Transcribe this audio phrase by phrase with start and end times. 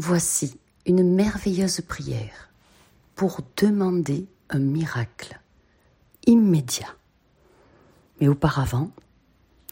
[0.00, 2.50] Voici une merveilleuse prière
[3.16, 5.40] pour demander un miracle
[6.24, 6.94] immédiat.
[8.20, 8.92] Mais auparavant,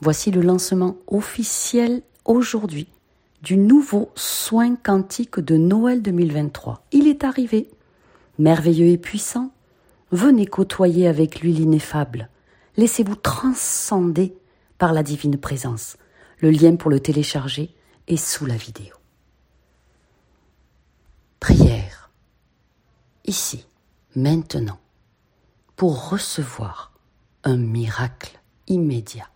[0.02, 2.88] voici le lancement officiel aujourd'hui
[3.40, 6.82] du nouveau soin quantique de Noël 2023.
[6.90, 7.70] Il est arrivé,
[8.40, 9.52] merveilleux et puissant.
[10.10, 12.30] Venez côtoyer avec lui l'ineffable.
[12.76, 14.34] Laissez-vous transcender
[14.76, 15.96] par la divine présence.
[16.40, 17.72] Le lien pour le télécharger
[18.08, 18.96] est sous la vidéo.
[21.46, 22.10] Prière.
[23.24, 23.64] Ici,
[24.16, 24.80] maintenant,
[25.76, 26.92] pour recevoir
[27.44, 29.30] un miracle immédiat.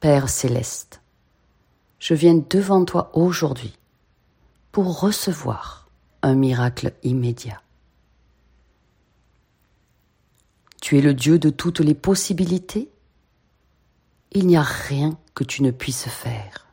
[0.00, 1.00] Père céleste,
[1.98, 3.78] je viens devant toi aujourd'hui
[4.70, 5.88] pour recevoir
[6.20, 7.62] un miracle immédiat.
[10.82, 12.90] Tu es le Dieu de toutes les possibilités.
[14.32, 16.65] Il n'y a rien que tu ne puisses faire.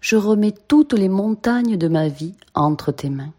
[0.00, 3.32] Je remets toutes les montagnes de ma vie entre tes mains.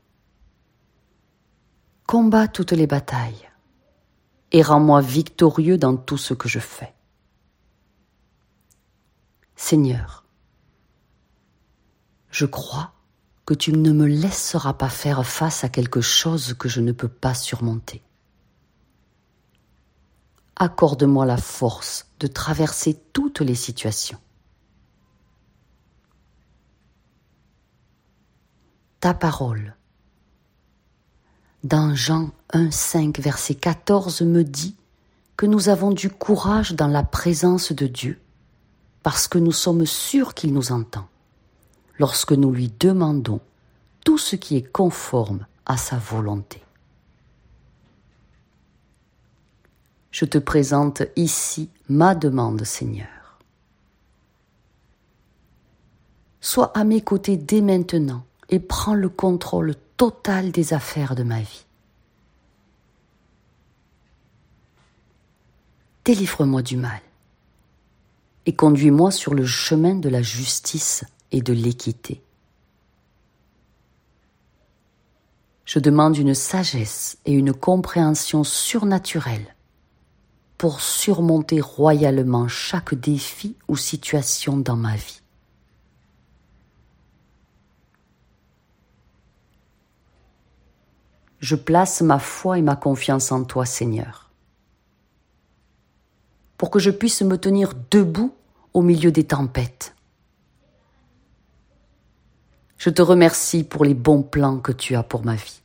[2.06, 3.50] Combat toutes les batailles
[4.52, 6.94] et rends-moi victorieux dans tout ce que je fais.
[9.56, 10.26] Seigneur,
[12.32, 12.94] je crois
[13.46, 17.08] que tu ne me laisseras pas faire face à quelque chose que je ne peux
[17.08, 18.02] pas surmonter.
[20.56, 24.20] Accorde-moi la force de traverser toutes les situations.
[29.00, 29.76] Ta parole,
[31.64, 34.76] dans Jean 1, 5, verset 14, me dit
[35.38, 38.20] que nous avons du courage dans la présence de Dieu
[39.02, 41.08] parce que nous sommes sûrs qu'il nous entend,
[41.98, 43.40] lorsque nous lui demandons
[44.04, 46.62] tout ce qui est conforme à sa volonté.
[50.12, 53.40] Je te présente ici ma demande, Seigneur.
[56.42, 61.40] Sois à mes côtés dès maintenant et prends le contrôle total des affaires de ma
[61.40, 61.66] vie.
[66.06, 67.02] Délivre-moi du mal
[68.46, 72.24] et conduis-moi sur le chemin de la justice et de l'équité.
[75.66, 79.56] Je demande une sagesse et une compréhension surnaturelle
[80.58, 85.22] pour surmonter royalement chaque défi ou situation dans ma vie.
[91.40, 94.30] Je place ma foi et ma confiance en toi, Seigneur,
[96.58, 98.34] pour que je puisse me tenir debout
[98.74, 99.96] au milieu des tempêtes.
[102.78, 105.62] Je te remercie pour les bons plans que tu as pour ma vie.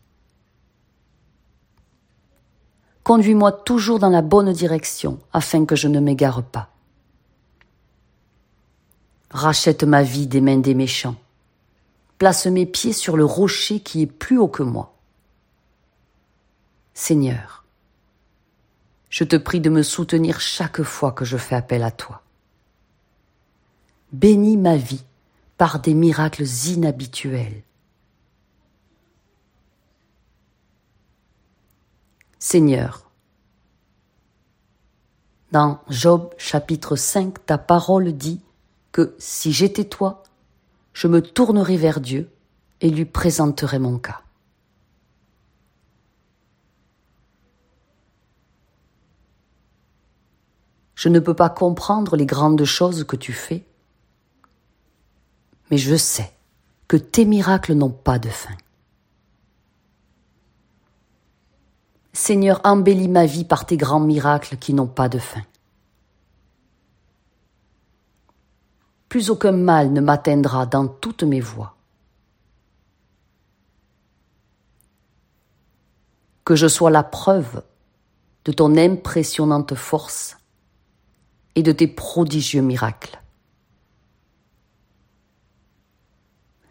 [3.02, 6.70] Conduis-moi toujours dans la bonne direction afin que je ne m'égare pas.
[9.30, 11.16] Rachète ma vie des mains des méchants.
[12.18, 14.93] Place mes pieds sur le rocher qui est plus haut que moi.
[16.94, 17.64] Seigneur,
[19.10, 22.24] je te prie de me soutenir chaque fois que je fais appel à toi
[24.14, 25.04] bénis ma vie
[25.58, 27.62] par des miracles inhabituels.
[32.38, 33.10] Seigneur,
[35.50, 38.40] dans Job chapitre 5, ta parole dit
[38.92, 40.22] que si j'étais toi,
[40.92, 42.30] je me tournerais vers Dieu
[42.80, 44.23] et lui présenterais mon cas.
[50.94, 53.64] Je ne peux pas comprendre les grandes choses que tu fais,
[55.70, 56.32] mais je sais
[56.88, 58.54] que tes miracles n'ont pas de fin.
[62.12, 65.42] Seigneur, embellis ma vie par tes grands miracles qui n'ont pas de fin.
[69.08, 71.74] Plus aucun mal ne m'atteindra dans toutes mes voies.
[76.44, 77.62] Que je sois la preuve
[78.44, 80.36] de ton impressionnante force
[81.54, 83.20] et de tes prodigieux miracles.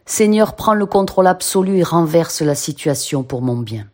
[0.06, 3.90] Seigneur, prends le contrôle absolu et renverse la situation pour mon bien.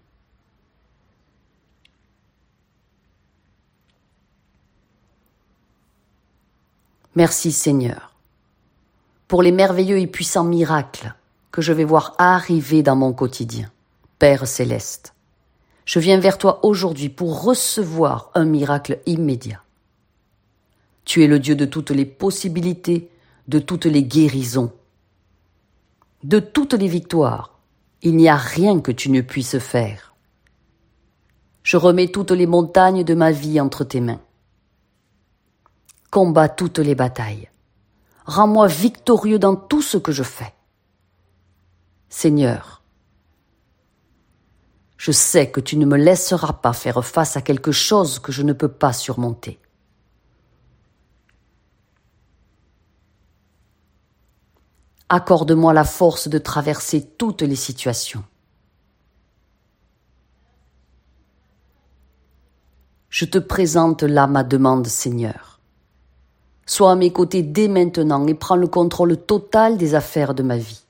[7.16, 8.10] Merci Seigneur
[9.28, 11.14] pour les merveilleux et puissants miracles
[11.52, 13.72] que je vais voir arriver dans mon quotidien.
[14.18, 15.14] Père céleste,
[15.86, 19.62] je viens vers toi aujourd'hui pour recevoir un miracle immédiat.
[21.06, 23.10] Tu es le Dieu de toutes les possibilités,
[23.48, 24.72] de toutes les guérisons,
[26.24, 27.60] de toutes les victoires,
[28.02, 30.16] il n'y a rien que tu ne puisses faire.
[31.64, 34.22] Je remets toutes les montagnes de ma vie entre tes mains.
[36.12, 37.50] Combat toutes les batailles.
[38.26, 40.54] rends-moi victorieux dans tout ce que je fais.
[42.10, 42.84] Seigneur,
[44.98, 48.44] je sais que tu ne me laisseras pas faire face à quelque chose que je
[48.44, 49.60] ne peux pas surmonter.
[55.10, 58.24] Accorde-moi la force de traverser toutes les situations.
[63.10, 65.60] Je te présente là ma demande, Seigneur.
[66.68, 70.58] Sois à mes côtés dès maintenant et prends le contrôle total des affaires de ma
[70.58, 70.84] vie.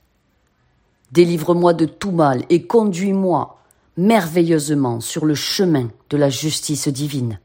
[1.12, 3.58] Délivre-moi de tout mal et conduis-moi
[3.96, 7.40] merveilleusement sur le chemin de la justice divine.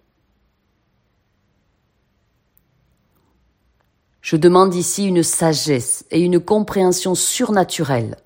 [4.26, 8.18] Je demande ici une sagesse et une compréhension surnaturelle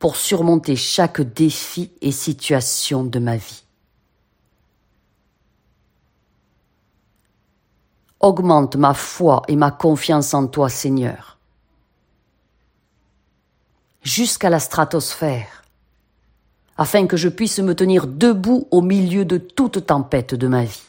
[0.00, 3.62] pour surmonter chaque défi et situation de ma vie.
[8.18, 11.38] Augmente ma foi et ma confiance en toi, Seigneur,
[14.02, 15.62] jusqu'à la stratosphère,
[16.76, 20.82] afin que je puisse me tenir debout au milieu de toute tempête de ma vie.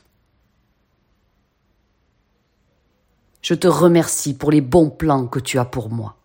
[3.46, 6.16] Je te remercie pour les bons plans que tu as pour moi.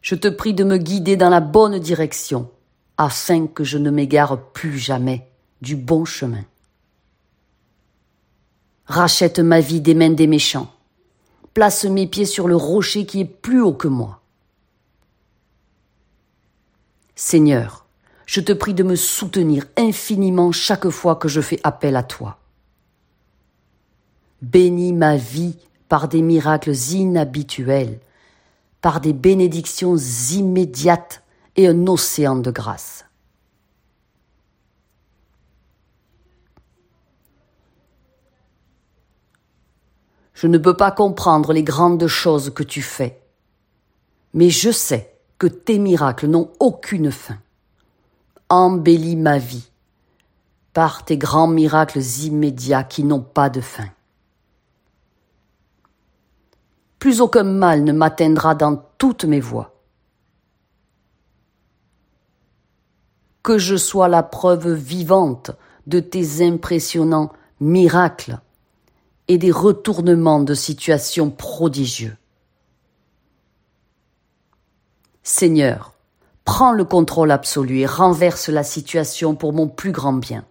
[0.00, 2.48] Je te prie de me guider dans la bonne direction,
[2.96, 5.26] afin que je ne m'égare plus jamais
[5.60, 6.44] du bon chemin.
[8.86, 10.72] Rachète ma vie des mains des méchants.
[11.52, 14.22] Place mes pieds sur le rocher qui est plus haut que moi.
[17.16, 17.86] Seigneur,
[18.24, 22.39] je te prie de me soutenir infiniment chaque fois que je fais appel à toi.
[24.42, 25.56] Bénis ma vie
[25.88, 28.00] par des miracles inhabituels,
[28.80, 31.22] par des bénédictions immédiates
[31.56, 33.04] et un océan de grâce.
[40.32, 43.20] Je ne peux pas comprendre les grandes choses que tu fais,
[44.32, 47.36] mais je sais que tes miracles n'ont aucune fin.
[48.48, 49.70] Embellis ma vie
[50.72, 53.88] par tes grands miracles immédiats qui n'ont pas de fin.
[57.00, 59.74] Plus aucun mal ne m'atteindra dans toutes mes voies.
[63.42, 65.50] Que je sois la preuve vivante
[65.86, 68.38] de tes impressionnants miracles
[69.28, 72.16] et des retournements de situation prodigieux.
[75.22, 75.94] Seigneur,
[76.44, 80.44] prends le contrôle absolu et renverse la situation pour mon plus grand bien.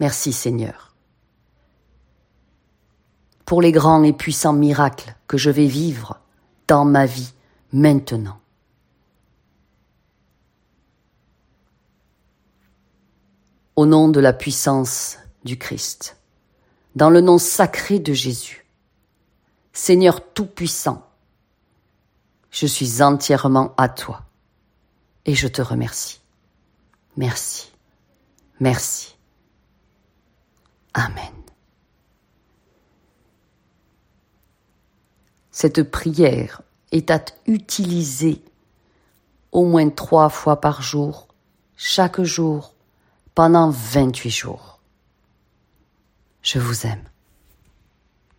[0.00, 0.85] Merci Seigneur.
[3.46, 6.20] Pour les grands et puissants miracles que je vais vivre
[6.68, 7.32] dans ma vie
[7.72, 8.38] maintenant.
[13.76, 16.16] Au nom de la puissance du Christ
[16.96, 18.66] dans le nom sacré de Jésus.
[19.72, 21.06] Seigneur Tout-Puissant,
[22.50, 24.24] je suis entièrement à toi
[25.26, 26.22] et je te remercie.
[27.16, 27.70] Merci.
[28.58, 29.16] Merci.
[30.94, 31.35] Amen.
[35.58, 36.60] Cette prière
[36.92, 38.42] est à utiliser
[39.52, 41.28] au moins trois fois par jour,
[41.78, 42.74] chaque jour,
[43.34, 44.80] pendant 28 jours.
[46.42, 47.04] Je vous aime.